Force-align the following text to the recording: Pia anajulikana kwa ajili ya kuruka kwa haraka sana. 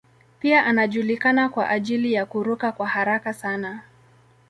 Pia 0.39 0.63
anajulikana 0.65 1.49
kwa 1.49 1.69
ajili 1.69 2.13
ya 2.13 2.25
kuruka 2.25 2.71
kwa 2.71 2.87
haraka 2.87 3.33
sana. 3.33 3.81